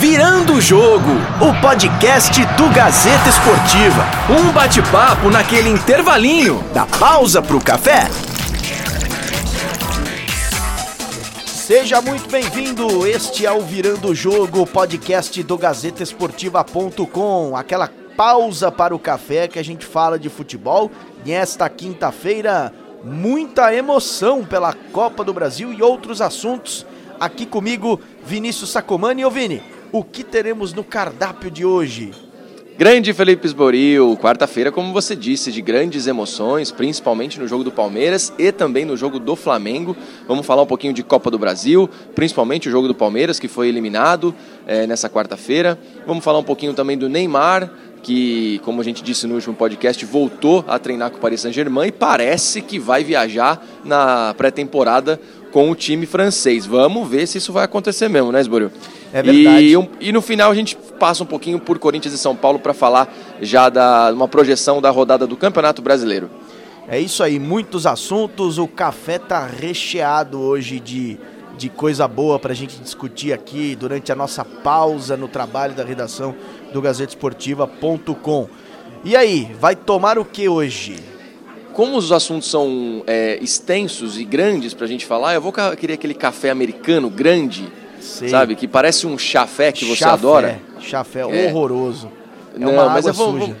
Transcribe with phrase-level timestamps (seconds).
[0.00, 4.04] Virando o Jogo, o podcast do Gazeta Esportiva.
[4.30, 8.08] Um bate-papo naquele intervalinho da pausa pro café.
[11.46, 13.06] Seja muito bem-vindo.
[13.06, 17.56] Este é o Virando o Jogo, podcast do GazetaEsportiva.com.
[17.56, 20.90] Aquela pausa para o café que a gente fala de futebol.
[21.24, 22.72] E esta quinta-feira,
[23.04, 26.86] muita emoção pela Copa do Brasil e outros assuntos.
[27.20, 29.24] Aqui comigo, Vinícius Sacomani.
[29.24, 32.12] Ô Vini, o que teremos no cardápio de hoje?
[32.78, 38.32] Grande Felipe Esboril, quarta-feira, como você disse, de grandes emoções, principalmente no jogo do Palmeiras
[38.38, 39.96] e também no jogo do Flamengo.
[40.28, 43.66] Vamos falar um pouquinho de Copa do Brasil, principalmente o jogo do Palmeiras, que foi
[43.66, 44.32] eliminado
[44.64, 45.76] é, nessa quarta-feira.
[46.06, 47.68] Vamos falar um pouquinho também do Neymar,
[48.02, 51.88] que, como a gente disse no último podcast, voltou a treinar com o Paris Saint-Germain
[51.88, 55.20] e parece que vai viajar na pré-temporada
[55.52, 56.66] com o time francês.
[56.66, 58.70] Vamos ver se isso vai acontecer mesmo, né, Esboril?
[59.12, 59.64] É verdade.
[59.64, 62.58] E, um, e, no final a gente passa um pouquinho por Corinthians e São Paulo
[62.58, 66.30] para falar já da uma projeção da rodada do Campeonato Brasileiro.
[66.86, 68.58] É isso aí, muitos assuntos.
[68.58, 71.18] O café tá recheado hoje de,
[71.56, 75.84] de coisa boa para a gente discutir aqui durante a nossa pausa no trabalho da
[75.84, 76.34] redação
[76.72, 78.48] do GazetaEsportiva.com.
[79.04, 80.96] E aí, vai tomar o que hoje?
[81.72, 85.94] Como os assuntos são é, extensos e grandes para a gente falar, eu vou querer
[85.94, 88.28] aquele café americano grande Sei.
[88.28, 88.54] Sabe?
[88.54, 90.60] Que parece um chafé que você chafé, adora.
[90.80, 91.48] Chafé é.
[91.48, 92.10] horroroso.
[92.54, 93.46] É não, mas água vou, suja.
[93.46, 93.56] Vou,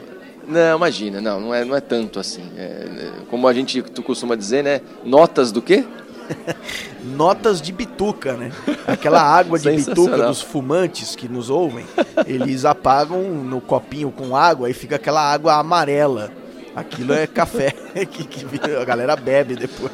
[0.46, 2.42] não, imagina, não, não é, não é tanto assim.
[2.56, 4.80] É, é, como a gente tu costuma dizer, né?
[5.04, 5.84] Notas do quê?
[7.02, 8.50] Notas de bituca, né?
[8.86, 11.86] Aquela água de bituca dos fumantes que nos ouvem,
[12.26, 16.30] eles apagam no copinho com água e fica aquela água amarela.
[16.74, 17.72] Aquilo é café
[18.10, 18.46] que, que,
[18.80, 19.92] a galera bebe depois.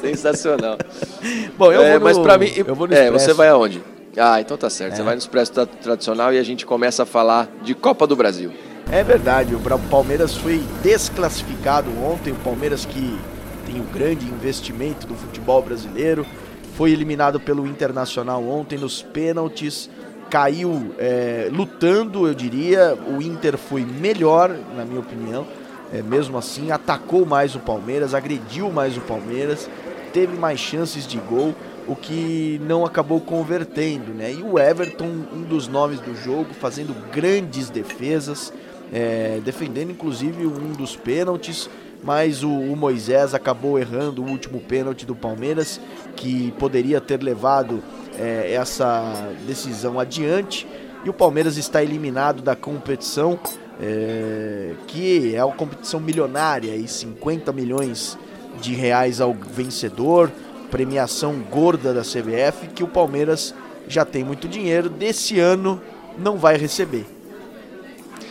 [0.00, 0.78] Sensacional.
[1.56, 3.82] Bom, eu é, vou no, mas para mim, eu vou no é, você vai aonde?
[4.16, 4.94] Ah, então tá certo.
[4.94, 4.96] É.
[4.96, 8.52] Você vai no Expresso Tradicional e a gente começa a falar de Copa do Brasil.
[8.90, 13.18] É verdade, o Palmeiras foi desclassificado ontem, o Palmeiras que
[13.68, 16.26] tem o grande investimento do futebol brasileiro,
[16.74, 19.90] foi eliminado pelo Internacional ontem nos pênaltis,
[20.30, 25.46] caiu é, lutando, eu diria, o Inter foi melhor, na minha opinião,
[25.92, 29.68] é, mesmo assim, atacou mais o Palmeiras, agrediu mais o Palmeiras,
[30.14, 31.54] teve mais chances de gol,
[31.86, 34.32] o que não acabou convertendo, né?
[34.32, 38.52] E o Everton, um dos nomes do jogo, fazendo grandes defesas,
[38.92, 41.68] é, defendendo inclusive um dos pênaltis,
[42.02, 45.80] mas o, o, Moisés acabou errando o último pênalti do Palmeiras,
[46.16, 47.82] que poderia ter levado
[48.18, 50.66] é, essa decisão adiante.
[51.04, 53.38] E o Palmeiras está eliminado da competição
[53.80, 58.18] é, que é uma competição milionária e 50 milhões
[58.60, 60.30] de reais ao vencedor,
[60.70, 63.54] premiação gorda da CBF, que o Palmeiras
[63.86, 65.80] já tem muito dinheiro, desse ano
[66.18, 67.06] não vai receber.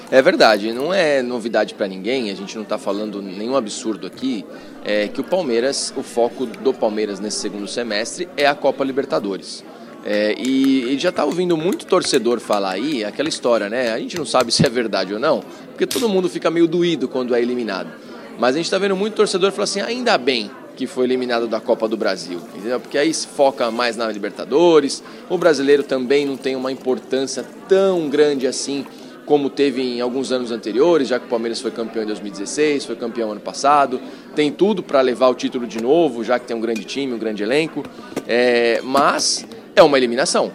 [0.09, 4.45] É verdade, não é novidade para ninguém, a gente não está falando nenhum absurdo aqui,
[4.85, 9.65] é que o Palmeiras, o foco do Palmeiras nesse segundo semestre é a Copa Libertadores.
[10.05, 13.91] É, e, e, já está ouvindo muito torcedor falar aí, aquela história, né?
[13.91, 17.09] A gente não sabe se é verdade ou não, porque todo mundo fica meio doído
[17.09, 17.89] quando é eliminado.
[18.39, 21.59] Mas a gente está vendo muito torcedor falar assim: ainda bem que foi eliminado da
[21.59, 22.79] Copa do Brasil, entendeu?
[22.79, 25.03] Porque aí se foca mais na Libertadores.
[25.27, 28.85] O brasileiro também não tem uma importância tão grande assim
[29.27, 32.95] como teve em alguns anos anteriores, já que o Palmeiras foi campeão em 2016, foi
[32.95, 33.99] campeão ano passado,
[34.33, 37.17] tem tudo para levar o título de novo, já que tem um grande time, um
[37.19, 37.83] grande elenco.
[38.25, 39.45] É, mas
[39.75, 40.49] é uma eliminação.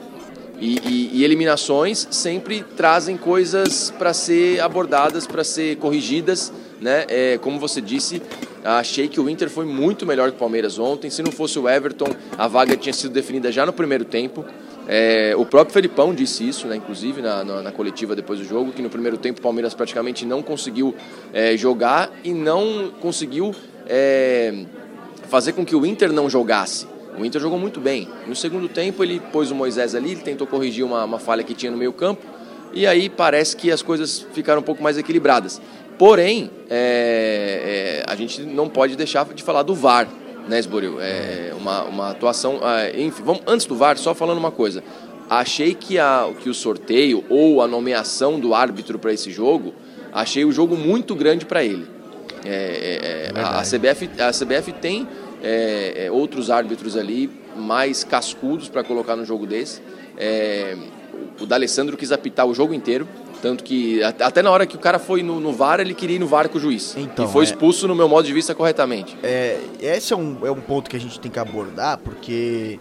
[0.58, 6.50] E, e, e eliminações sempre trazem coisas para ser abordadas, para ser corrigidas.
[6.80, 7.04] Né?
[7.08, 8.22] É, como você disse,
[8.64, 11.10] achei que o Inter foi muito melhor que o Palmeiras ontem.
[11.10, 14.46] Se não fosse o Everton, a vaga tinha sido definida já no primeiro tempo.
[14.88, 18.72] É, o próprio Felipão disse isso, né, inclusive na, na, na, coletiva depois do jogo,
[18.72, 20.94] que no primeiro tempo o Palmeiras praticamente não conseguiu
[21.32, 23.54] é, jogar e não conseguiu
[23.86, 24.64] é,
[25.28, 26.86] fazer com que o Inter não jogasse.
[27.18, 28.08] O Inter jogou muito bem.
[28.26, 31.54] No segundo tempo, ele pôs o Moisés ali, ele tentou corrigir uma, uma falha que
[31.54, 32.22] tinha no meio campo,
[32.72, 35.60] e aí parece que as coisas ficaram um pouco mais equilibradas.
[35.98, 40.08] Porém, é, é, a gente não pode deixar de falar do VAR,
[40.48, 41.00] né, Esboril?
[41.00, 42.60] É uma, uma atuação.
[42.62, 44.82] É, enfim, vamos, antes do VAR, só falando uma coisa.
[45.28, 49.72] Achei que, a, que o sorteio ou a nomeação do árbitro para esse jogo,
[50.12, 51.86] achei o jogo muito grande para ele.
[52.44, 55.08] É, é, é a, a, CBF, a CBF tem
[55.42, 59.80] é, outros árbitros ali mais cascudos para colocar no jogo desse.
[61.40, 63.08] O D'Alessandro quis apitar o jogo inteiro,
[63.42, 66.20] tanto que até na hora que o cara foi no, no VAR, ele queria ir
[66.20, 66.94] no VAR com o juiz.
[66.96, 67.48] Então, e foi é.
[67.48, 69.18] expulso, no meu modo de vista, corretamente.
[69.20, 72.78] É, esse é um, é um ponto que a gente tem que abordar, porque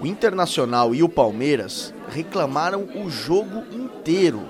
[0.00, 4.42] O Internacional e o Palmeiras reclamaram o jogo inteiro.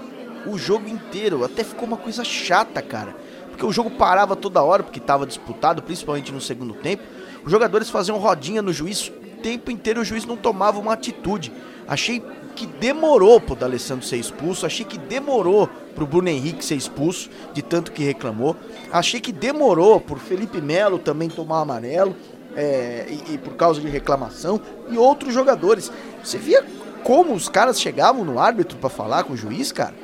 [0.47, 1.43] O jogo inteiro.
[1.43, 3.17] Até ficou uma coisa chata, cara.
[3.49, 7.03] Porque o jogo parava toda hora, porque estava disputado, principalmente no segundo tempo.
[7.43, 11.51] Os jogadores faziam rodinha no juiz o tempo inteiro, o juiz não tomava uma atitude.
[11.87, 12.23] Achei
[12.59, 17.63] que demorou pro D'Alessandro ser expulso, achei que demorou pro Bruno Henrique ser expulso, de
[17.63, 18.57] tanto que reclamou.
[18.91, 22.17] Achei que demorou por Felipe Melo também tomar amarelo
[22.57, 24.61] é, e, e, por causa de reclamação,
[24.91, 25.93] e outros jogadores.
[26.23, 26.65] Você via
[27.05, 29.95] como os caras chegavam no árbitro para falar com o juiz, cara?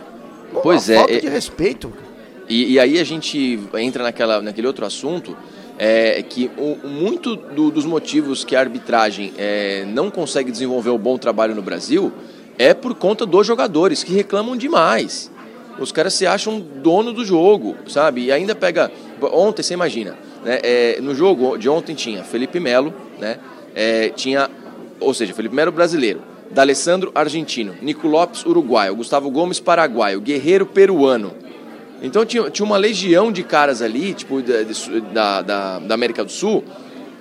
[0.53, 0.99] Uma pois é.
[0.99, 1.93] Falta de é, respeito.
[2.49, 5.37] E, e, aí a gente entra naquela, naquele outro assunto.
[5.77, 10.99] É, que o, muito do, dos motivos que a arbitragem é, não consegue desenvolver um
[10.99, 12.13] bom trabalho no Brasil
[12.59, 15.31] é por conta dos jogadores que reclamam demais.
[15.79, 18.27] Os caras se acham dono do jogo, sabe?
[18.27, 18.93] E ainda pega.
[19.33, 20.61] Ontem, você imagina, né?
[20.63, 23.39] É, no jogo de ontem tinha Felipe Melo, né?
[23.75, 24.49] É, tinha,
[25.01, 31.35] ou seja, Felipe Melo brasileiro, D'Alessandro argentino, Nico Lopes uruguaio, Gustavo Gomes paraguaio, Guerreiro peruano.
[32.01, 34.43] Então tinha, tinha uma legião de caras ali, tipo
[35.13, 36.63] da, da, da América do Sul,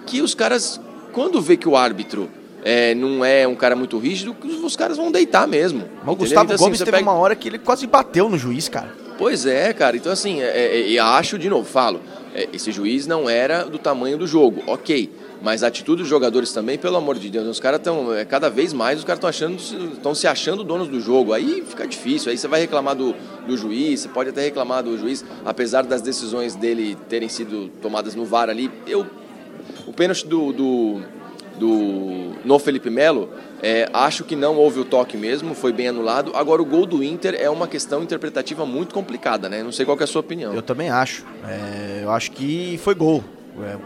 [0.06, 0.79] que os caras,
[1.12, 2.29] quando vê que o árbitro
[2.63, 5.83] é, não é um cara muito rígido, os caras vão deitar mesmo.
[6.04, 7.04] Mas o Gustavo então, assim, Gomes teve pega...
[7.04, 8.95] uma hora que ele quase bateu no juiz, cara.
[9.18, 9.98] Pois é, cara.
[9.98, 12.01] Então, assim, é, é, acho, de novo, falo,
[12.33, 15.10] é, esse juiz não era do tamanho do jogo, ok.
[15.42, 18.50] Mas a atitude dos jogadores também, pelo amor de Deus, os caras estão, é, cada
[18.50, 19.57] vez mais, os caras estão achando,
[19.94, 21.33] estão se achando donos do jogo.
[21.33, 23.13] Aí fica difícil, aí você vai reclamar do,
[23.45, 28.15] do juiz, você pode até reclamar do juiz, apesar das decisões dele terem sido tomadas
[28.15, 28.71] no VAR ali.
[28.88, 29.06] Eu,
[29.86, 31.01] o pênalti do, do,
[31.57, 33.29] do no Felipe Melo,
[33.61, 36.31] é, acho que não houve o toque mesmo, foi bem anulado.
[36.35, 39.63] Agora, o gol do Inter é uma questão interpretativa muito complicada, né?
[39.63, 40.53] Não sei qual é a sua opinião.
[40.53, 41.25] Eu também acho.
[41.47, 43.23] É, eu acho que foi gol.
[43.61, 43.77] É,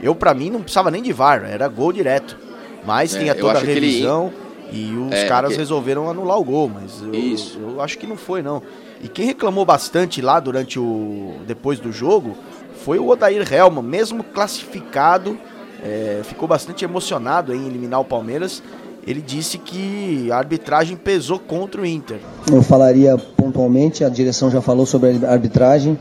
[0.00, 2.36] eu, para mim, não precisava nem de VAR, era gol direto.
[2.84, 4.32] Mas é, tinha toda a revisão
[4.72, 4.90] ele...
[4.90, 6.70] e os é, caras resolveram anular o gol.
[6.72, 7.58] Mas eu, Isso.
[7.60, 8.62] eu acho que não foi, não.
[9.02, 11.36] E quem reclamou bastante lá durante o.
[11.46, 12.36] depois do jogo
[12.84, 15.38] foi o Odair Helma, mesmo classificado,
[15.82, 18.62] é, ficou bastante emocionado em eliminar o Palmeiras
[19.06, 22.18] ele disse que a arbitragem pesou contra o Inter.
[22.50, 25.98] Eu falaria pontualmente, a direção já falou sobre a arbitragem,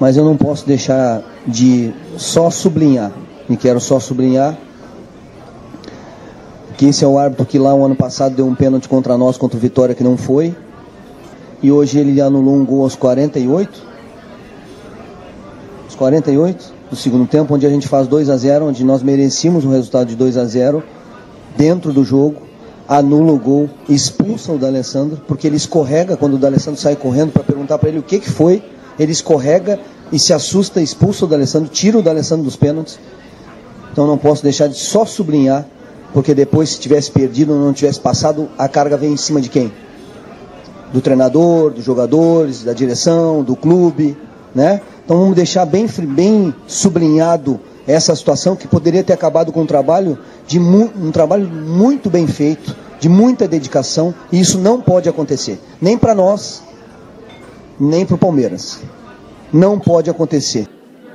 [0.00, 3.12] mas eu não posso deixar de só sublinhar,
[3.48, 4.56] e quero só sublinhar,
[6.76, 9.36] que esse é o árbitro que lá o ano passado deu um pênalti contra nós,
[9.36, 10.54] contra o Vitória, que não foi,
[11.62, 13.86] e hoje ele anulou um gol aos 48,
[15.88, 19.64] os 48 do segundo tempo, onde a gente faz 2 a 0 onde nós merecíamos
[19.64, 20.82] um resultado de 2 a 0
[21.56, 22.42] dentro do jogo,
[22.88, 27.42] anula o gol, expulsa o D'Alessandro, porque ele escorrega quando o D'Alessandro sai correndo para
[27.42, 28.62] perguntar para ele o que, que foi,
[28.98, 29.78] ele escorrega
[30.10, 32.98] e se assusta, expulsa o D'Alessandro, tira o D'Alessandro dos pênaltis.
[33.92, 35.66] Então não posso deixar de só sublinhar,
[36.14, 39.50] porque depois se tivesse perdido ou não tivesse passado, a carga vem em cima de
[39.50, 39.70] quem?
[40.92, 44.16] Do treinador, dos jogadores, da direção, do clube,
[44.54, 44.80] né?
[45.08, 50.18] Então vamos deixar bem, bem sublinhado essa situação que poderia ter acabado com um trabalho
[50.46, 55.96] de um trabalho muito bem feito, de muita dedicação, e isso não pode acontecer, nem
[55.96, 56.62] para nós,
[57.80, 58.82] nem para o Palmeiras.
[59.50, 60.68] Não pode acontecer.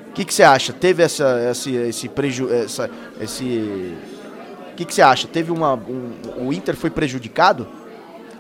[0.10, 0.74] O que, você acha?
[0.74, 2.90] Teve essa, esse, esse prejuízo, essa,
[3.22, 5.28] o que, que você acha?
[5.28, 7.68] Teve uma, um, o Inter foi prejudicado?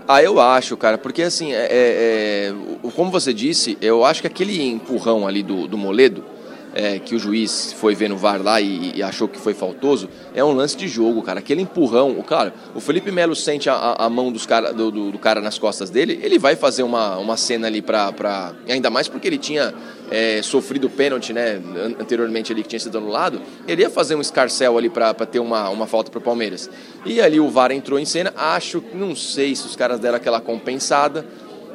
[0.07, 4.27] Ah, eu acho, cara, porque assim, é, é, é, como você disse, eu acho que
[4.27, 6.25] aquele empurrão ali do, do Moledo,
[6.74, 10.10] é, que o juiz foi ver no VAR lá e, e, achou que foi faltoso,
[10.33, 11.39] é um lance de jogo, cara.
[11.39, 15.12] Aquele empurrão, o cara, o Felipe Melo sente a, a mão dos cara, do, do,
[15.12, 18.53] do, cara nas costas dele, ele vai fazer uma, uma cena ali pra, pra.
[18.67, 19.74] Ainda mais porque ele tinha
[20.13, 21.60] é, sofrido pênalti, né?
[22.00, 25.70] Anteriormente ali que tinha sido anulado, ele ia fazer um escarcel ali pra ter uma,
[25.70, 26.70] uma falta pro Palmeiras.
[27.03, 30.39] E ali o VAR entrou em cena, acho, não sei se os caras deram aquela
[30.39, 31.25] compensada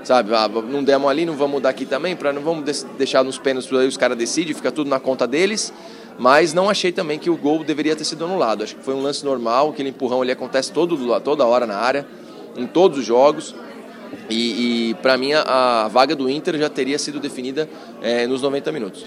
[0.04, 0.32] sabe?
[0.32, 3.70] Ah, não demos ali, não vamos mudar aqui também, para não vamos deixar nos pênaltis
[3.76, 5.72] aí os caras decidem, fica tudo na conta deles.
[6.16, 8.62] Mas não achei também que o gol deveria ter sido anulado.
[8.62, 12.06] Acho que foi um lance normal, aquele empurrão ele acontece todo, toda hora na área,
[12.56, 13.54] em todos os jogos.
[14.28, 17.68] E, e para mim a, a, vaga do Inter já teria sido definida
[18.02, 19.04] é, nos 90 minutos.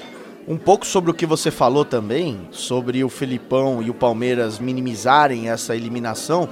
[0.47, 5.49] Um pouco sobre o que você falou também, sobre o Felipão e o Palmeiras minimizarem
[5.49, 6.49] essa eliminação,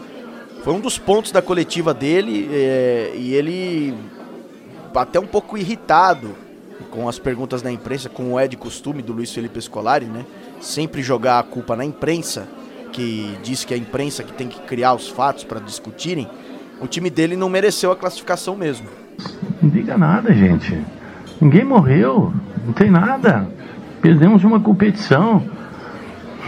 [0.64, 3.96] foi um dos pontos da coletiva dele é, e ele
[4.94, 6.36] até um pouco irritado
[6.92, 10.26] com as perguntas da imprensa, como é de costume do Luiz Felipe Scolari, né?
[10.62, 12.48] Sempre jogar a culpa na imprensa,
[12.92, 16.28] que diz que é a imprensa que tem que criar os fatos para discutirem.
[16.82, 18.88] O time dele não mereceu a classificação mesmo.
[19.62, 20.80] Não diga nada, gente.
[21.42, 22.34] Ninguém morreu,
[22.66, 23.48] não tem nada.
[24.02, 25.44] Perdemos uma competição.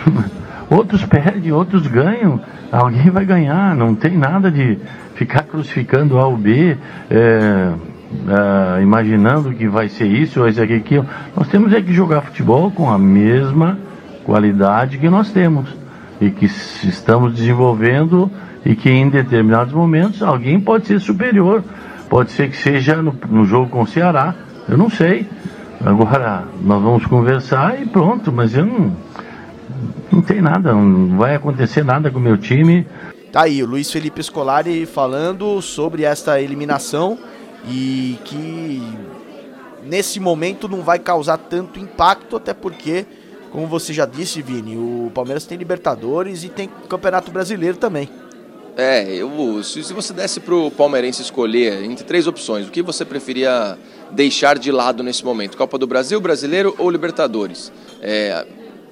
[0.69, 2.39] Outros perdem, outros ganham.
[2.71, 3.75] Alguém vai ganhar.
[3.75, 4.79] Não tem nada de
[5.15, 6.77] ficar crucificando A ou B,
[7.09, 7.73] é,
[8.79, 11.05] é, imaginando que vai ser isso ou isso aqui, aquilo.
[11.35, 13.77] Nós temos é que jogar futebol com a mesma
[14.23, 15.75] qualidade que nós temos
[16.21, 18.31] e que estamos desenvolvendo
[18.65, 21.63] e que em determinados momentos alguém pode ser superior.
[22.09, 24.35] Pode ser que seja no, no jogo com o Ceará,
[24.67, 25.27] eu não sei.
[25.83, 28.95] Agora nós vamos conversar e pronto, mas eu não,
[30.11, 32.85] não tem nada, não vai acontecer nada com o meu time.
[33.31, 37.17] Tá aí o Luiz Felipe Scolari falando sobre esta eliminação
[37.67, 38.83] e que
[39.85, 43.05] nesse momento não vai causar tanto impacto, até porque,
[43.51, 48.09] como você já disse, Vini, o Palmeiras tem Libertadores e tem Campeonato Brasileiro também.
[48.77, 52.81] É, eu, se, se você desse para o palmeirense escolher entre três opções, o que
[52.81, 53.77] você preferia
[54.11, 55.57] deixar de lado nesse momento?
[55.57, 57.71] Copa do Brasil, Brasileiro ou Libertadores?
[58.01, 58.45] É,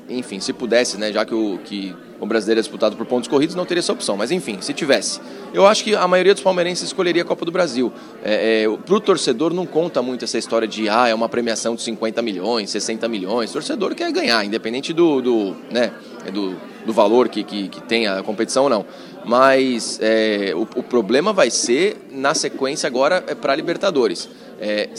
[0.09, 3.55] enfim, se pudesse, né, já que o, que o brasileiro é disputado por pontos corridos,
[3.55, 4.17] não teria essa opção.
[4.17, 5.21] Mas enfim, se tivesse.
[5.53, 7.93] Eu acho que a maioria dos palmeirenses escolheria a Copa do Brasil.
[8.23, 11.75] É, é, Para o torcedor não conta muito essa história de ah, é uma premiação
[11.75, 13.51] de 50 milhões, 60 milhões.
[13.51, 15.93] O torcedor quer ganhar, independente do, do, né,
[16.33, 16.55] do,
[16.85, 18.85] do valor que, que, que tem a competição ou não.
[19.29, 24.27] Mas é, o, o, problema vai ser na sequência agora é para Libertadores.
[24.59, 24.89] É,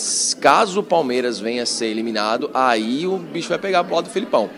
[0.40, 4.10] caso o Palmeiras venha a ser eliminado, aí o bicho vai pegar pro lado do
[4.10, 4.48] Filipão.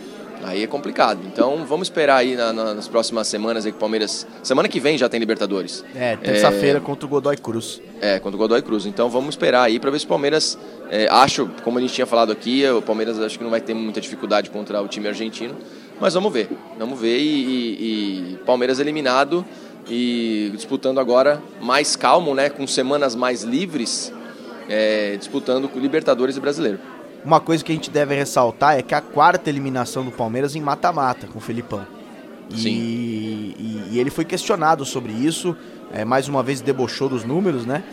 [0.44, 1.20] Aí é complicado.
[1.24, 4.26] Então vamos esperar aí na, na, nas próximas semanas aí que o Palmeiras.
[4.42, 5.82] Semana que vem já tem Libertadores.
[5.94, 7.80] É, terça-feira é, contra o Godoy Cruz.
[7.98, 8.84] É, contra o Godoy Cruz.
[8.84, 10.58] Então vamos esperar aí para ver se o Palmeiras.
[10.90, 13.72] É, acho, como a gente tinha falado aqui, o Palmeiras acho que não vai ter
[13.72, 15.56] muita dificuldade contra o time argentino.
[15.98, 16.50] Mas vamos ver.
[16.78, 17.16] Vamos ver.
[17.16, 19.46] E, e, e Palmeiras eliminado
[19.92, 22.48] e disputando agora mais calmo, né?
[22.48, 24.10] Com semanas mais livres,
[24.66, 26.78] é, disputando com Libertadores e Brasileiro.
[27.22, 30.60] Uma coisa que a gente deve ressaltar é que a quarta eliminação do Palmeiras em
[30.62, 31.86] mata-mata com o Felipão.
[32.50, 35.56] E, e, e, ele foi questionado sobre isso,
[35.92, 37.84] é, mais uma vez debochou dos números, né?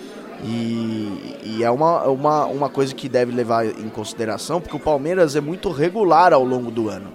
[0.44, 5.36] E, e, é uma, uma, uma coisa que deve levar em consideração, porque o Palmeiras
[5.36, 7.12] é muito regular ao longo do ano.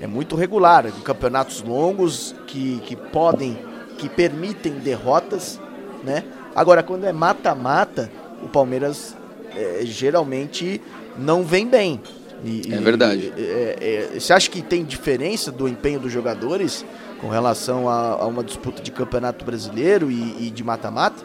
[0.00, 3.58] É muito regular, em campeonatos longos que, que podem,
[4.00, 5.60] que permitem derrotas,
[6.02, 6.24] né?
[6.54, 8.10] Agora, quando é mata-mata,
[8.42, 9.14] o Palmeiras
[9.54, 10.80] é, geralmente
[11.18, 12.00] não vem bem.
[12.42, 13.32] E, é verdade.
[13.36, 16.84] É, é, você acha que tem diferença do empenho dos jogadores
[17.20, 21.22] com relação a, a uma disputa de campeonato brasileiro e, e de mata-mata?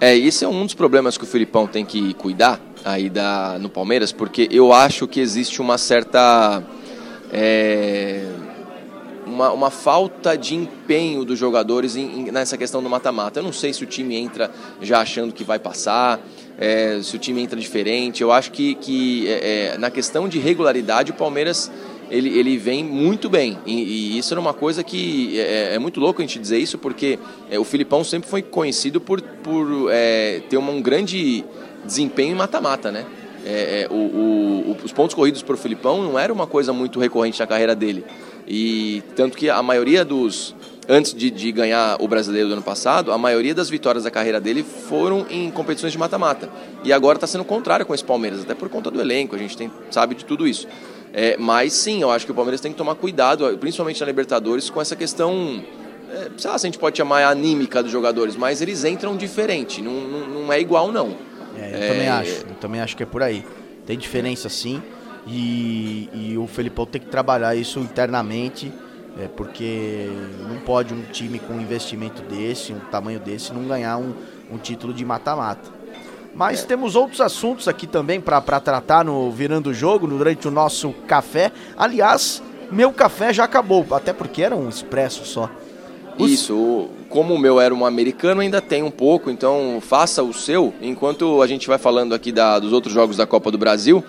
[0.00, 3.68] É, esse é um dos problemas que o Filipão tem que cuidar aí da, no
[3.68, 6.62] Palmeiras, porque eu acho que existe uma certa.
[7.32, 8.26] É,
[9.30, 13.40] uma, uma falta de empenho dos jogadores em, em, nessa questão do mata-mata.
[13.40, 14.50] Eu não sei se o time entra
[14.82, 16.20] já achando que vai passar,
[16.58, 18.22] é, se o time entra diferente.
[18.22, 21.70] Eu acho que, que é, é na questão de regularidade o Palmeiras
[22.10, 23.56] ele, ele vem muito bem.
[23.64, 26.76] E, e isso era uma coisa que é, é, muito louco a gente dizer isso,
[26.76, 27.18] porque
[27.48, 31.44] é, o Filipão sempre foi conhecido por, por é, ter uma, um grande
[31.84, 33.06] desempenho em mata-mata, né?
[33.46, 37.40] É, é, o, o, os pontos corridos por Filipão não era uma coisa muito recorrente
[37.40, 38.04] na carreira dele.
[38.52, 40.56] E tanto que a maioria dos.
[40.88, 44.40] Antes de, de ganhar o brasileiro do ano passado, a maioria das vitórias da carreira
[44.40, 46.50] dele foram em competições de mata-mata.
[46.82, 49.38] E agora está sendo o contrário com esse Palmeiras, até por conta do elenco, a
[49.38, 50.66] gente tem, sabe de tudo isso.
[51.12, 54.68] É, mas sim, eu acho que o Palmeiras tem que tomar cuidado, principalmente na Libertadores,
[54.68, 55.62] com essa questão
[56.10, 59.80] é, sei lá se a gente pode chamar anímica dos jogadores, mas eles entram diferente,
[59.80, 61.16] não, não, não é igual não.
[61.56, 61.88] É, eu é...
[61.88, 63.44] também acho, eu também acho que é por aí.
[63.86, 64.82] Tem diferença sim.
[65.26, 68.72] E, e o Felipão tem que trabalhar isso internamente,
[69.18, 70.08] é, porque
[70.48, 74.14] não pode um time com um investimento desse, um tamanho desse, não ganhar um,
[74.50, 75.80] um título de mata-mata.
[76.34, 76.66] Mas é.
[76.66, 81.52] temos outros assuntos aqui também para tratar no Virando o Jogo, durante o nosso café.
[81.76, 85.50] Aliás, meu café já acabou, até porque era um expresso só.
[86.16, 86.30] Os...
[86.30, 90.72] Isso, como o meu era um americano, ainda tem um pouco, então faça o seu,
[90.80, 94.04] enquanto a gente vai falando aqui da, dos outros jogos da Copa do Brasil.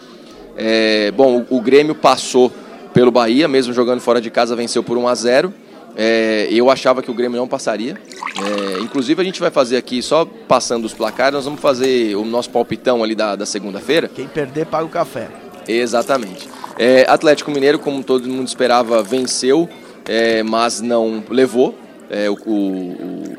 [0.56, 2.52] É, bom, o, o, Grêmio passou
[2.94, 5.54] pelo Bahia, mesmo jogando fora de casa, venceu por 1 a 0
[5.96, 7.98] é, Eu achava que o Grêmio não passaria.
[8.38, 12.26] É, inclusive, a gente vai fazer aqui, só passando os placares, nós vamos fazer o
[12.26, 14.10] nosso palpitão ali da, da segunda-feira.
[14.14, 15.30] Quem perder, paga o café.
[15.68, 16.50] Exatamente.
[16.78, 19.70] É, Atlético Mineiro, como todo mundo esperava, venceu,
[20.08, 21.76] é, mas não levou.
[22.10, 23.38] É, o, o,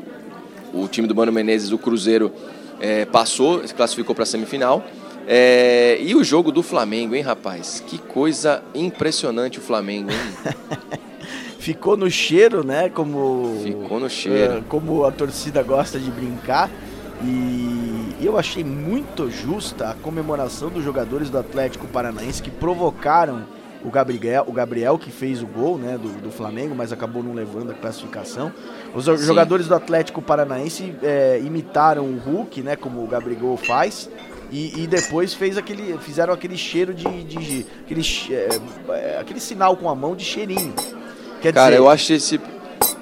[0.83, 2.31] o, time do Mano Menezes, o Cruzeiro,
[3.13, 4.83] passou, se classificou para a semifinal.
[5.27, 7.83] É, e o jogo do Flamengo, hein, rapaz?
[7.85, 10.53] Que coisa impressionante o Flamengo, hein?
[11.59, 12.89] Ficou no cheiro, né?
[12.89, 14.59] Como, Ficou no cheiro.
[14.59, 16.69] Uh, como a torcida gosta de brincar.
[17.23, 23.45] E eu achei muito justa a comemoração dos jogadores do Atlético Paranaense que provocaram
[23.83, 27.33] o Gabriel, o Gabriel que fez o gol né, do, do Flamengo, mas acabou não
[27.33, 28.51] levando a classificação.
[28.93, 29.17] Os Sim.
[29.17, 34.09] jogadores do Atlético Paranaense é, imitaram o Hulk, né, como o Gabriel faz.
[34.53, 37.23] E, e, depois fez aquele, fizeram aquele cheiro de.
[37.23, 38.49] de aquele, é,
[38.89, 40.75] é, aquele sinal com a mão de cheirinho.
[41.41, 42.39] Quer cara, dizer, eu acho esse.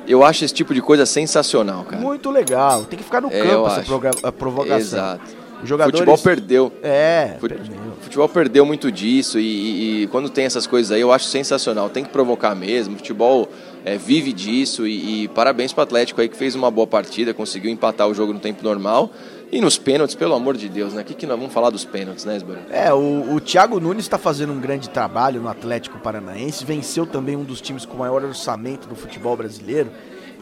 [0.07, 2.01] Eu acho esse tipo de coisa sensacional, cara.
[2.01, 2.85] Muito legal.
[2.85, 4.77] Tem que ficar no é, campo essa provocação.
[4.77, 5.41] Exato.
[5.61, 5.99] O jogadores...
[5.99, 6.71] Futebol perdeu.
[6.81, 7.55] É, Fute...
[7.55, 7.77] perdeu.
[8.01, 11.89] Futebol perdeu muito disso e, e, e, quando tem essas coisas aí eu acho sensacional.
[11.89, 12.95] Tem que provocar mesmo.
[12.95, 13.49] Futebol
[13.83, 17.33] é, vive disso e, e parabéns para o Atlético aí que fez uma boa partida,
[17.33, 19.11] conseguiu empatar o jogo no tempo normal.
[19.51, 21.01] E nos pênaltis, pelo amor de Deus, né?
[21.01, 22.61] O que, que nós vamos falar dos pênaltis, né, Esbaro?
[22.69, 27.35] É, o, o Thiago Nunes está fazendo um grande trabalho no Atlético Paranaense, venceu também
[27.35, 29.91] um dos times com maior orçamento do futebol brasileiro.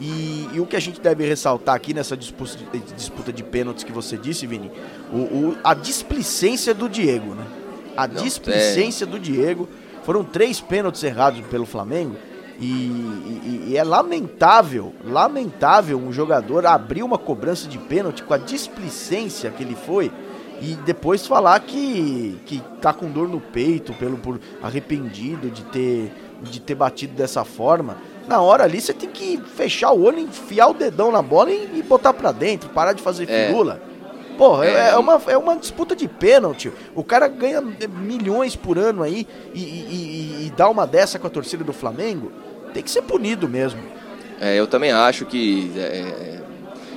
[0.00, 3.84] E, e, o que a gente deve ressaltar aqui nessa disputa de, disputa de pênaltis
[3.84, 4.70] que você disse, Vini,
[5.12, 7.44] o, o, a displicência do Diego, né?
[7.96, 9.06] A Não, displicência é...
[9.06, 9.68] do Diego.
[10.04, 12.16] Foram três pênaltis errados pelo Flamengo.
[12.60, 18.38] E, e, e, é lamentável, lamentável um jogador abrir uma cobrança de pênalti com a
[18.38, 20.12] displicência que ele foi
[20.60, 26.12] e depois falar que, que tá com dor no peito, pelo por arrependido de ter,
[26.42, 27.96] de ter batido dessa forma
[28.30, 31.68] na hora ali você tem que fechar o olho, enfiar o dedão na bola e,
[31.74, 33.48] e botar pra dentro, parar de fazer é.
[33.48, 33.82] firula.
[34.38, 36.72] Porra, é, é, uma, é uma disputa de pênalti.
[36.94, 41.30] O cara ganha milhões por ano aí e, e, e, dá uma dessa com a
[41.30, 42.30] torcida do Flamengo.
[42.72, 43.80] Tem que ser punido mesmo.
[44.40, 46.40] É, eu também acho que é,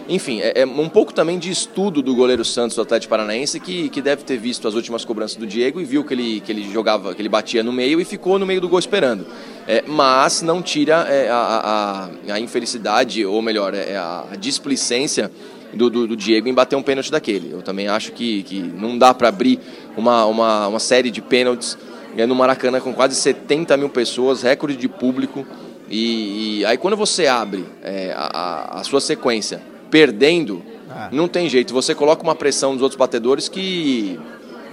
[0.08, 3.90] enfim, é, é, um pouco também de estudo do goleiro Santos do Atlético Paranaense que,
[3.90, 6.72] que deve ter visto as últimas cobranças do Diego e viu que ele, que ele
[6.72, 9.26] jogava, que ele batia no meio e ficou no meio do gol esperando.
[9.66, 15.32] É, mas não tira é, a, a, a, infelicidade, ou melhor, é, a, a displicência
[15.74, 17.52] do, do, do, Diego em bater um pênalti daquele.
[17.52, 19.60] Eu também acho que, que não dá para abrir
[19.96, 21.78] uma, uma, uma série de pênaltis
[22.18, 25.46] é, no Maracanã com quase 70 mil pessoas, recorde de público.
[25.90, 31.10] E, e aí quando você abre é, a, a sua sequência perdendo, ah.
[31.12, 31.74] não tem jeito.
[31.74, 34.20] Você coloca uma pressão nos outros batedores que,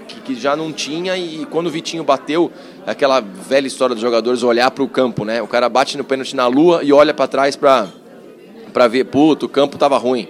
[0.08, 2.50] que, que, já não tinha e quando o Vitinho bateu,
[2.86, 5.42] aquela velha história dos jogadores olhar para o campo, né?
[5.42, 9.48] O cara bate no pênalti na lua e olha para trás para ver, puto, o
[9.48, 10.26] campo tava ruim.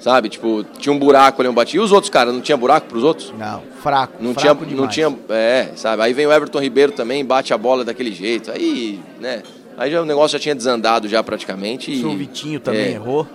[0.00, 0.28] Sabe?
[0.28, 1.76] Tipo, tinha um buraco ali, um bate.
[1.76, 3.32] E os outros, cara, não tinha buraco pros outros?
[3.36, 4.14] Não, fraco.
[4.20, 6.02] Não fraco tinha, não tinha, é, sabe?
[6.02, 8.50] Aí vem o Everton Ribeiro também, bate a bola daquele jeito.
[8.52, 9.42] Aí, né?
[9.76, 11.92] Aí já, o negócio já tinha desandado já praticamente.
[11.92, 13.26] E, o Vitinho também é, errou.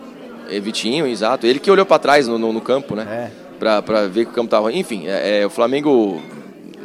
[0.49, 1.47] É, Vitinho, exato.
[1.47, 3.31] Ele que olhou para trás no, no, no, campo, né?
[3.31, 3.57] É.
[3.57, 4.71] Pra, pra ver que o campo tava.
[4.73, 6.21] Enfim, é, é, o Flamengo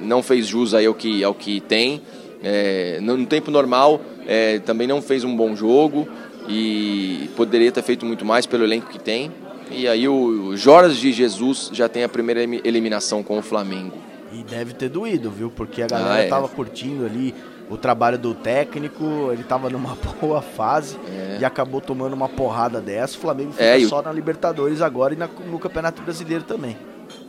[0.00, 2.02] não fez jus aí ao que, ao que tem.
[2.42, 6.06] É, no, no, tempo normal, é, também não fez um bom jogo
[6.48, 9.32] e poderia ter feito muito mais pelo elenco que tem.
[9.70, 13.96] E aí o Jorge Jesus já tem a primeira eliminação com o Flamengo.
[14.32, 15.50] E deve ter doído, viu?
[15.50, 16.28] Porque a galera ah, é.
[16.28, 17.34] tava curtindo ali
[17.70, 21.38] o trabalho do técnico, ele estava numa boa fase é.
[21.40, 23.16] e acabou tomando uma porrada dessa.
[23.16, 26.76] O Flamengo fica é, só na Libertadores agora e na, no Campeonato Brasileiro também.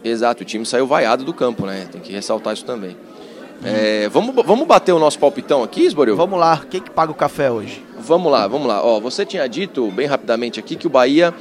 [0.03, 1.87] Exato, o time saiu vaiado do campo, né?
[1.91, 2.97] Tem que ressaltar isso também.
[3.61, 3.65] Hum.
[3.65, 6.15] É, vamos, vamos bater o nosso palpitão aqui, Esboril?
[6.15, 7.83] Vamos lá, quem que paga o café hoje?
[7.99, 8.81] Vamos lá, vamos lá.
[8.83, 11.33] Ó, você tinha dito bem rapidamente aqui que o Bahia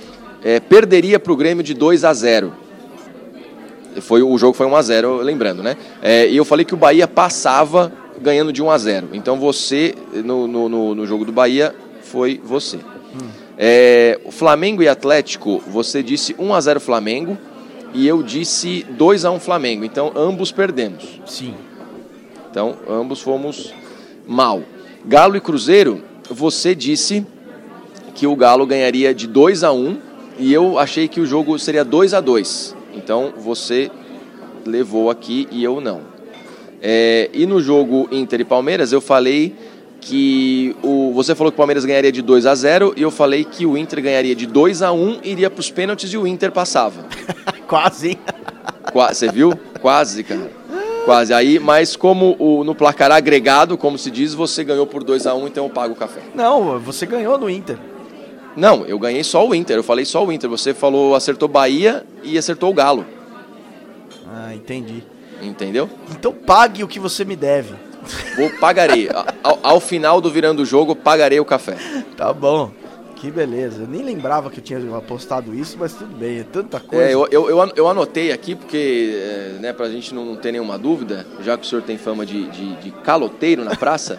[0.42, 2.52] é, perderia para o Grêmio de 2 a 0
[4.00, 5.76] foi, o jogo foi 1 a 0 lembrando, né?
[6.02, 9.08] É, e eu falei que o Bahia passava ganhando de 1 a 0.
[9.12, 12.76] Então você, no, no, no jogo do Bahia, foi você.
[12.76, 13.28] Hum.
[13.56, 17.36] É, Flamengo e Atlético, você disse 1 a 0 Flamengo
[17.94, 19.84] e eu disse 2 a 1 Flamengo.
[19.84, 21.20] Então ambos perdemos.
[21.26, 21.54] Sim.
[22.50, 23.72] Então ambos fomos
[24.26, 24.62] mal.
[25.04, 27.26] Galo e Cruzeiro, você disse
[28.14, 30.07] que o Galo ganharia de 2 a 1
[30.38, 32.76] e eu achei que o jogo seria 2 a 2.
[32.94, 33.90] Então você
[34.64, 36.00] levou aqui e eu não.
[36.80, 39.54] É, e no jogo Inter e Palmeiras, eu falei
[40.00, 43.44] que o, você falou que o Palmeiras ganharia de 2 a 0 e eu falei
[43.44, 46.52] que o Inter ganharia de 2 a 1 iria para os pênaltis e o Inter
[46.52, 47.04] passava.
[47.66, 48.16] Quase.
[48.92, 49.52] Quase, você viu?
[49.80, 50.50] Quase, cara.
[51.04, 51.34] Quase.
[51.34, 55.34] Aí, mas como o, no placar agregado, como se diz, você ganhou por 2 a
[55.34, 56.20] 1 então eu pago o café.
[56.34, 57.76] Não, você ganhou no Inter.
[58.58, 60.50] Não, eu ganhei só o Inter, eu falei só o Inter.
[60.50, 63.06] Você falou, acertou Bahia e acertou o Galo.
[64.26, 65.04] Ah, entendi.
[65.40, 65.88] Entendeu?
[66.10, 67.74] Então pague o que você me deve.
[68.36, 69.08] Vou pagarei.
[69.44, 71.76] ao, ao, final do virando o jogo, pagarei o café.
[72.16, 72.72] Tá bom.
[73.14, 73.82] Que beleza.
[73.82, 77.04] Eu nem lembrava que eu tinha apostado isso, mas tudo bem, é tanta coisa.
[77.04, 81.24] É, eu, eu, eu anotei aqui porque, é, né, pra gente não, ter nenhuma dúvida,
[81.44, 84.18] já que o senhor tem fama de, de, de caloteiro na praça.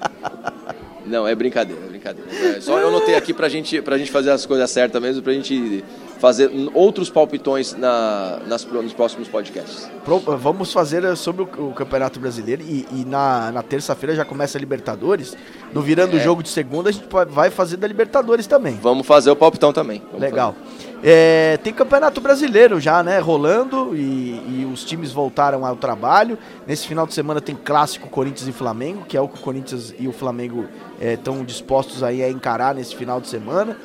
[1.06, 2.56] não, é brincadeira, brincadeira.
[2.56, 5.32] É, só eu anotei aqui pra gente, pra gente fazer as coisas certas mesmo, pra
[5.32, 5.84] gente
[6.18, 9.90] fazer outros palpitões na, nas, nos próximos podcasts.
[10.04, 14.24] Pro, vamos fazer eh, sobre o, o Campeonato Brasileiro e, e na, na terça-feira já
[14.24, 15.34] começa a Libertadores.
[15.72, 16.22] No virando o É.
[16.22, 18.78] jogo de segunda, a gente vai fazer da Libertadores também.
[18.82, 20.02] Vamos fazer o palpitão também.
[20.06, 20.54] Vamos Legal.
[21.02, 23.18] É, tem Campeonato Brasileiro já, né?
[23.18, 26.36] Rolando e, e os times voltaram ao trabalho.
[26.66, 29.94] Nesse final de semana tem clássico Corinthians e Flamengo, que é o que o Corinthians
[29.98, 30.66] e o Flamengo
[31.00, 33.76] estão dispostos aí a encarar nesse final de semana.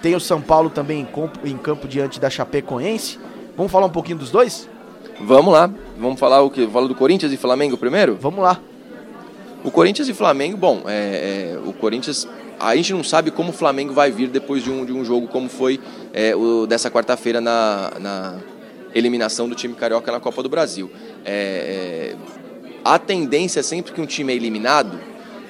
[0.00, 3.18] Tem o São Paulo também em campo, em campo diante da Chapecoense.
[3.56, 4.68] Vamos falar um pouquinho dos dois?
[5.20, 5.70] Vamos lá.
[5.98, 6.66] Vamos falar o que?
[6.66, 8.16] Falar do Corinthians e Flamengo primeiro?
[8.20, 8.58] Vamos lá.
[9.62, 12.26] O Corinthians e Flamengo, bom, é, é, o Corinthians.
[12.62, 15.26] A gente não sabe como o Flamengo vai vir depois de um, de um jogo
[15.26, 15.80] como foi
[16.14, 18.36] é, o dessa quarta-feira na, na
[18.94, 20.88] eliminação do time carioca na Copa do Brasil.
[21.24, 22.16] É, é,
[22.84, 25.00] a tendência é sempre que um time é eliminado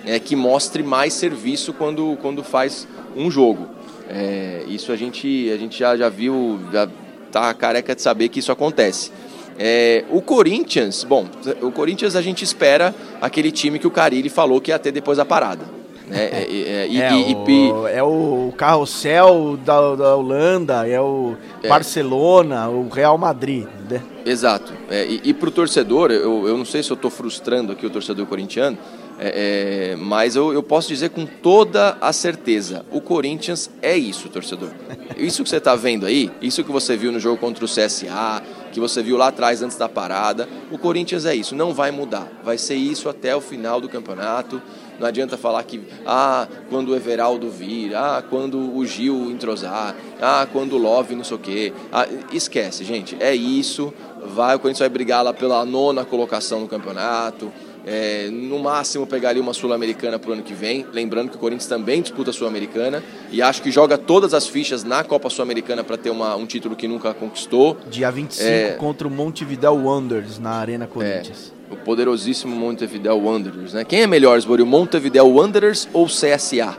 [0.06, 3.68] é que mostre mais serviço quando, quando faz um jogo.
[4.08, 6.88] É, isso a gente, a gente já, já viu, já
[7.30, 9.12] tá careca de saber que isso acontece.
[9.58, 11.26] É, o Corinthians, bom,
[11.60, 15.18] o Corinthians a gente espera aquele time que o Carilli falou que ia ter depois
[15.18, 15.81] da parada.
[16.12, 16.24] Né?
[16.24, 16.46] É, é,
[16.88, 21.68] e- é, e- o, é o carrossel da, da Holanda, é o É.
[21.68, 23.66] Barcelona, o Real Madrid.
[23.88, 24.02] Né?
[24.26, 24.72] Exato.
[24.90, 27.86] É, e e para o torcedor, eu, eu não sei se eu estou frustrando aqui
[27.86, 28.76] o torcedor corintiano,
[29.18, 34.28] é, é, mas eu, eu posso dizer com toda a certeza: o Corinthians é isso,
[34.28, 34.70] torcedor.
[35.16, 38.42] Isso que você está vendo aí, isso que você viu no jogo contra o CSA,
[38.72, 42.26] que você viu lá atrás antes da parada, o Corinthians é isso, não vai mudar.
[42.44, 44.60] Vai ser isso até o final do campeonato.
[45.00, 50.46] Não adianta falar que, ah, quando o Everaldo vir, ah, quando o Gil entrosar, ah,
[50.52, 51.72] quando o Love não sei o quê.
[51.92, 53.92] Ah, esquece, gente, é isso.
[54.24, 57.50] Vai, o Corinthians vai brigar lá pela nona colocação no campeonato.
[57.84, 60.86] É, no máximo pegaria uma Sul-Americana para o ano que vem.
[60.92, 63.02] Lembrando que o Corinthians também disputa a Sul-Americana
[63.32, 66.76] e acho que joga todas as fichas na Copa Sul-Americana para ter uma, um título
[66.76, 67.76] que nunca conquistou.
[67.90, 68.70] Dia 25 É.
[68.78, 71.52] contra o Montevideo Wanderers na Arena Corinthians.
[71.72, 73.84] O poderosíssimo Montevideo Wanderers, né?
[73.84, 76.76] Quem é melhor, Sbori, o Montevideo Wanderers ou CSA?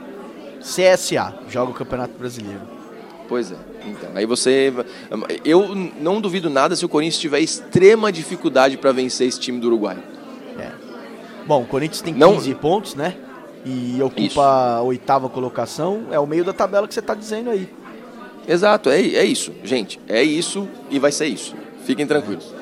[0.62, 2.62] CSA, joga o Campeonato Brasileiro.
[3.27, 3.56] Pois é.
[3.86, 4.71] Então, aí você.
[5.43, 9.67] Eu não duvido nada se o Corinthians tiver extrema dificuldade para vencer esse time do
[9.67, 9.97] Uruguai.
[11.45, 13.15] Bom, o Corinthians tem Não- 15 pontos, né?
[13.65, 14.41] E ocupa Isso.
[14.41, 16.06] a oitava colocação.
[16.12, 17.67] É o meio da tabela que você está dizendo aí.
[18.47, 19.99] Exato, é, é isso, gente.
[20.08, 21.53] É isso e vai ser isso.
[21.86, 22.53] Fiquem tranquilos.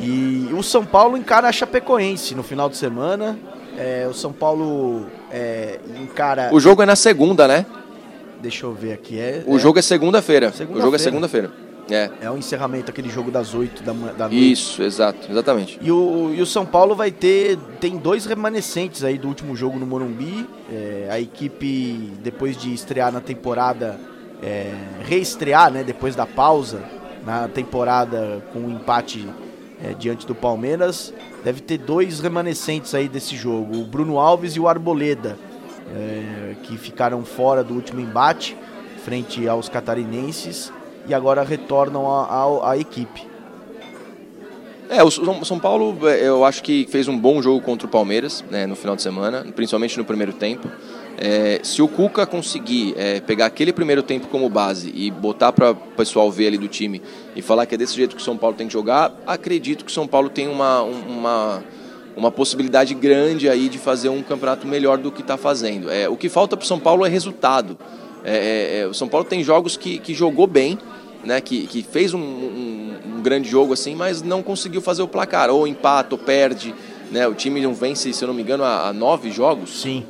[0.00, 3.38] E o São Paulo encara a Chapecoense no final de semana.
[3.76, 6.50] É, o São Paulo é, encara.
[6.52, 7.66] O jogo é na segunda, né?
[8.40, 9.18] Deixa eu ver aqui.
[9.18, 10.48] É, O é, jogo é segunda-feira.
[10.48, 10.82] o Segunda-feira.
[10.84, 11.50] jogo é segunda-feira.
[11.90, 12.10] É.
[12.22, 14.52] é o encerramento, aquele jogo das 8 da, da noite.
[14.52, 15.78] Isso, exato, exatamente.
[15.82, 17.58] E o, e o São Paulo vai ter.
[17.80, 20.48] Tem dois remanescentes aí do último jogo no Morumbi.
[20.72, 24.00] É, a equipe, depois de estrear na temporada,
[24.42, 24.72] é,
[25.04, 25.84] reestrear, né?
[25.84, 26.82] Depois da pausa
[27.24, 29.26] na temporada com um empate
[29.84, 31.12] é, diante do Palmeiras,
[31.44, 35.36] deve ter dois remanescentes aí desse jogo: o Bruno Alves e o Arboleda,
[35.94, 38.56] é, que ficaram fora do último embate
[39.04, 40.72] frente aos catarinenses
[41.06, 43.26] e agora retornam à- equipe.
[44.88, 47.90] É, o São São Paulo, é, eu acho que fez um bom jogo contra o
[47.90, 50.70] Palmeiras né, no final de semana, principalmente no primeiro tempo.
[51.16, 55.70] É, se o Cuca conseguir é, pegar aquele primeiro tempo como base e botar para
[55.70, 57.00] o pessoal ver ali do time
[57.36, 59.90] e falar que é desse jeito que o São Paulo tem que jogar, acredito que
[59.90, 61.64] o São Paulo tem uma, um- uma,
[62.16, 65.88] uma possibilidade grande aí de fazer um campeonato melhor do que está fazendo.
[65.90, 67.78] É, o que falta para o São Paulo é resultado.
[68.24, 70.78] É, é, é, o São Paulo tem jogos que, que jogou bem,
[71.22, 75.08] né, que, que fez um, um- um grande jogo assim, mas não conseguiu fazer o
[75.08, 76.74] placar, ou empata, ou perde.
[77.10, 79.80] Né, o time não vence, se eu não me engano, há, há nove jogos.
[79.80, 80.04] Sim.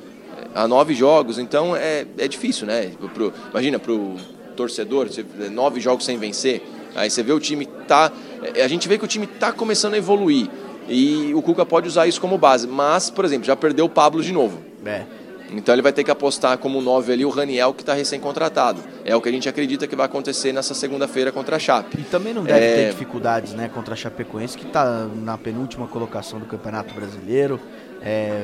[0.54, 2.92] Há nove jogos, então é, é difícil, né?
[3.12, 4.16] Pro, imagina, para o
[4.56, 5.08] torcedor,
[5.50, 6.62] nove jogos sem vencer,
[6.94, 8.12] aí você vê o time tá.
[8.54, 10.48] é, A gente vê que o time tá começando a evoluir.
[10.88, 12.66] E o Cuca pode usar isso como base.
[12.68, 14.58] Mas, por exemplo, já perdeu o Pablo de novo.
[14.84, 15.02] É.
[15.50, 18.80] Então ele vai ter que apostar como 9 ali o Raniel, que está recém-contratado.
[19.04, 21.98] É o que a gente acredita que vai acontecer nessa segunda-feira contra a Chape.
[22.00, 22.74] E também não deve É.
[22.76, 27.58] ter dificuldades né, contra a Chapecoense, que está na penúltima colocação do Campeonato Brasileiro.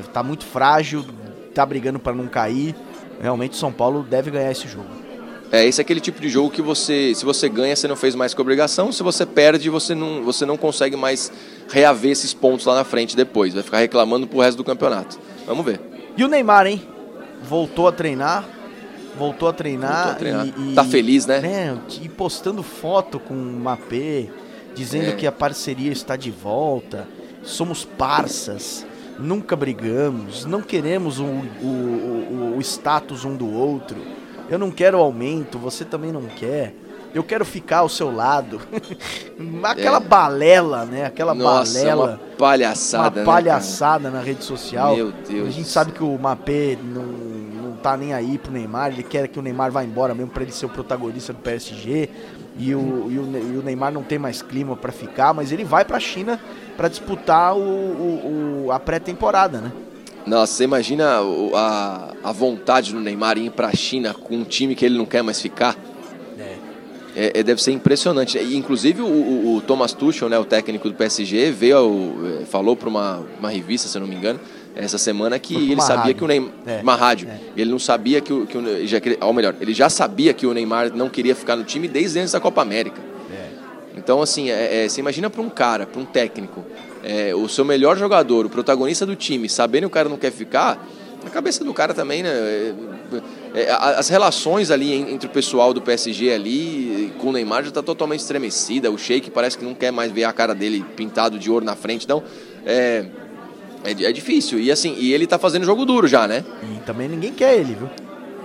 [0.07, 1.05] Está muito frágil,
[1.51, 2.75] está brigando para não cair.
[3.21, 4.89] Realmente o São Paulo deve ganhar esse jogo.
[5.53, 8.15] É, esse é aquele tipo de jogo que você, se você ganha, você não fez
[8.15, 11.31] mais que obrigação, se você perde, você não, você não consegue mais
[11.69, 13.53] reaver esses pontos lá na frente depois.
[13.53, 15.19] Vai ficar reclamando pro resto do campeonato.
[15.47, 15.81] Vamos ver.
[16.17, 16.81] E o Neymar, hein?
[17.43, 18.49] Voltou a treinar.
[19.19, 19.93] Voltou a treinar.
[19.93, 20.47] Voltou a treinar.
[20.47, 21.77] E, e- Tá feliz, né?
[22.01, 24.31] E postando foto com o Mapê,
[24.75, 25.13] dizendo É.
[25.13, 27.09] que a parceria está de volta.
[27.43, 28.87] Somos parças.
[29.21, 30.45] Nunca brigamos.
[30.45, 33.99] Não queremos o, o, o, o status um do outro.
[34.49, 36.75] Eu não quero aumento, você também não quer.
[37.15, 38.61] eu quero ficar ao seu lado.
[39.63, 40.01] Aquela é.
[40.01, 41.07] balela, né?
[41.07, 42.07] Aquela Nossa, balela.
[42.07, 44.97] Uma palhaçada, Uma palhaçada né, na rede social.
[44.97, 45.49] Meu Deus.
[45.49, 49.29] A gente sabe que o Mapê não, não tá nem aí pro Neymar, ele quer
[49.29, 52.09] que o Neymar vá embora mesmo para ele ser o protagonista do PSG.
[52.59, 55.65] E o, e o, e o Neymar não tem mais clima para ficar, mas ele
[55.65, 56.39] vai pra China
[56.77, 59.73] para disputar o, o, o a pré-temporada, né?
[60.27, 61.21] Nossa, você imagina
[61.55, 65.07] a, a vontade do Neymar ir para a China com um time que ele não
[65.07, 65.77] quer mais ficar?
[66.39, 66.57] É.
[67.17, 68.39] é, é deve ser impressionante.
[68.39, 72.89] inclusive o, o, o, Thomas Tuchel, né, o técnico do PSG, veio, é, falou para
[72.89, 74.39] uma, uma revista, se eu não me engano,
[74.75, 76.15] essa semana que ele sabia rádio.
[76.15, 76.53] que o Neymar.
[76.67, 76.81] É.
[76.83, 77.29] Uma rádio.
[77.29, 77.39] É.
[77.57, 78.47] Ele não sabia que o.
[78.47, 81.65] Que o já, ou melhor, ele já sabia que o Neymar não queria ficar no
[81.65, 83.01] time desde antes da Copa América.
[83.33, 83.49] É.
[83.97, 86.65] Então, assim, é, é você imagina para um cara, para um técnico,
[87.03, 90.31] é, o seu melhor jogador, o protagonista do time, sabendo que o cara não quer
[90.31, 90.87] ficar,
[91.25, 92.31] a cabeça do cara também, né?
[92.31, 97.69] É, é as relações ali entre o pessoal do PSG ali com o Neymar já
[97.69, 98.91] está totalmente estremecida.
[98.91, 101.77] O Sheik parece que não quer mais ver a cara dele pintado de ouro na
[101.77, 102.05] frente.
[102.05, 102.23] Então,
[102.65, 103.07] é,
[103.85, 104.59] é, é difícil.
[104.59, 106.45] E assim, e ele está fazendo jogo duro já, né?
[106.63, 107.89] E também ninguém quer ele, viu?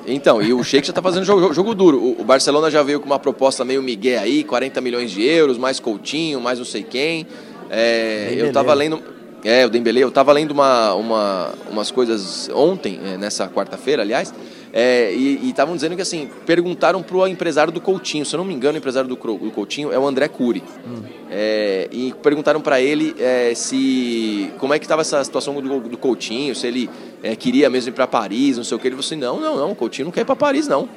[0.08, 1.98] Então, e o Sheik já está fazendo jogo, jogo duro.
[2.00, 5.58] O, o, Barcelona já veio com uma proposta meio migué aí, 40 milhões de euros,
[5.58, 7.26] mais Coutinho, mais não sei quem.
[7.70, 9.02] É, eu estava lendo.
[9.44, 14.34] É, o Dembele, eu estava lendo uma, uma, umas coisas ontem, é, nessa quarta-feira, aliás,
[14.78, 18.44] é, e estavam dizendo que assim, perguntaram para o empresário do Coutinho, se eu não
[18.44, 20.62] me engano, o empresário do, do Coutinho é o André Cury.
[20.86, 21.02] Hum.
[21.32, 25.98] É, e perguntaram para ele é, se como é que estava essa situação do, do
[25.98, 26.90] Coutinho, se ele
[27.24, 28.86] é, queria mesmo ir para Paris, não sei o que.
[28.86, 30.90] Ele falou assim: não, não, não, o Coutinho não quer ir para Paris, não.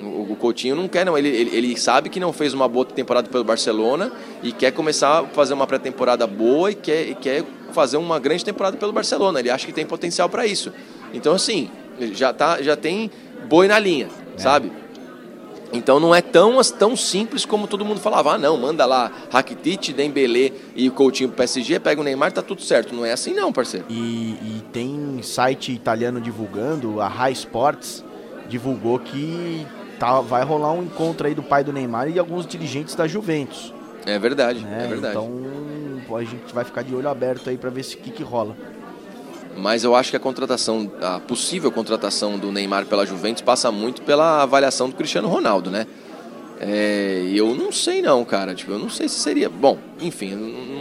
[0.00, 1.18] O Coutinho não quer, não.
[1.18, 5.18] Ele, ele, ele, sabe que não fez uma boa temporada pelo Barcelona e quer começar
[5.18, 9.40] a fazer uma pré-temporada boa e quer, e quer fazer uma grande temporada pelo Barcelona.
[9.40, 10.72] Ele acha que tem potencial para isso.
[11.12, 11.70] Então, assim,
[12.12, 13.10] já, tá, já tem
[13.48, 14.38] boi na linha, é.
[14.38, 14.72] sabe?
[15.72, 18.34] Então não é tão, tão simples como todo mundo falava.
[18.34, 22.42] Ah, não, manda lá Rakitic, Dembele e o Coutinho pro PSG, pega o Neymar, tá
[22.42, 22.94] tudo certo.
[22.94, 23.84] Não é assim não, parceiro.
[23.90, 28.04] E, e tem site italiano divulgando, a High Sports
[28.48, 29.66] divulgou que
[29.98, 33.74] tá, vai rolar um encontro aí do pai do Neymar e alguns dirigentes da Juventus.
[34.06, 35.16] É verdade, é, é verdade.
[35.16, 38.54] Então a gente vai ficar de olho aberto aí para ver o que, que rola.
[39.56, 44.02] Mas eu acho que a contratação, a possível contratação do Neymar pela Juventus passa muito
[44.02, 45.86] pela avaliação do Cristiano Ronaldo, né?
[46.60, 48.54] É, eu não sei não, cara.
[48.54, 49.48] Tipo, eu não sei se seria.
[49.48, 50.34] Bom, enfim,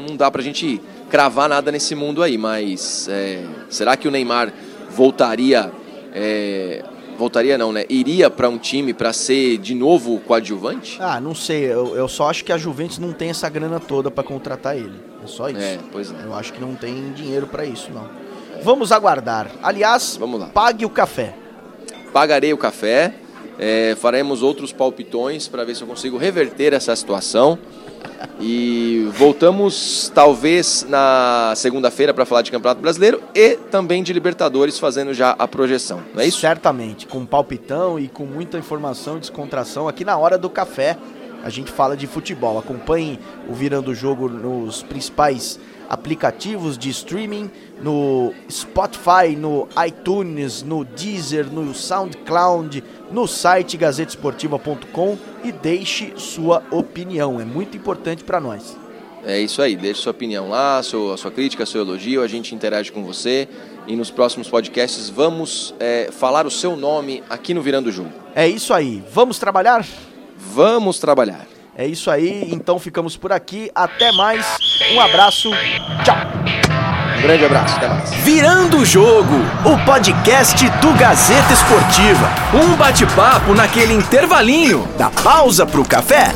[0.07, 4.53] não dá pra gente cravar nada nesse mundo aí, mas é, será que o Neymar
[4.89, 5.71] voltaria
[6.13, 6.83] é,
[7.17, 7.85] Voltaria não, né?
[7.89, 10.97] Iria para um time para ser de novo coadjuvante?
[10.99, 11.65] Ah, não sei.
[11.65, 14.99] Eu, eu só acho que a Juventus não tem essa grana toda para contratar ele.
[15.23, 15.59] É só isso.
[15.59, 16.25] É, pois é.
[16.25, 18.09] Eu acho que não tem dinheiro para isso, não.
[18.63, 19.51] Vamos aguardar.
[19.61, 20.47] Aliás, Vamos lá.
[20.47, 21.35] pague o café.
[22.13, 23.13] Pagarei o café.
[23.59, 27.59] É, faremos outros palpitões para ver se eu consigo reverter essa situação.
[28.39, 35.13] E voltamos talvez na segunda-feira para falar de Campeonato Brasileiro e também de Libertadores, fazendo
[35.13, 36.39] já a projeção, não é isso?
[36.39, 40.97] Certamente, com palpitão e com muita informação e descontração aqui na hora do café.
[41.43, 42.57] A gente fala de futebol.
[42.57, 47.51] Acompanhe o Virando o Jogo nos principais aplicativos de streaming,
[47.81, 57.39] no Spotify, no iTunes, no Deezer, no SoundCloud, no site gazetesportiva.com e deixe sua opinião.
[57.39, 58.77] É muito importante para nós.
[59.25, 62.27] É isso aí, deixe sua opinião lá, a sua, a sua crítica, seu elogio, a
[62.27, 63.47] gente interage com você
[63.87, 68.11] e nos próximos podcasts vamos é, falar o seu nome aqui no Virando Jogo.
[68.35, 69.85] É isso aí, vamos trabalhar?
[70.51, 71.45] Vamos trabalhar.
[71.75, 73.71] É isso aí, então ficamos por aqui.
[73.73, 74.45] Até mais,
[74.93, 75.49] um abraço,
[76.03, 76.17] tchau.
[77.17, 78.13] Um grande abraço, até mais.
[78.15, 82.29] Virando o Jogo, o podcast do Gazeta Esportiva.
[82.53, 86.31] Um bate-papo naquele intervalinho da pausa pro café.